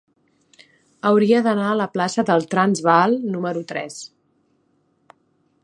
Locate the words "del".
2.29-2.47